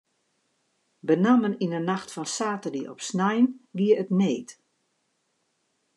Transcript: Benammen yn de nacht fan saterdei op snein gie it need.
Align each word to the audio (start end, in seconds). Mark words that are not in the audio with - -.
Benammen 1.07 1.57
yn 1.63 1.73
de 1.75 1.81
nacht 1.91 2.09
fan 2.15 2.29
saterdei 2.37 2.83
op 2.91 2.99
snein 3.09 3.45
gie 3.77 3.97
it 4.01 4.09
need. 4.19 4.49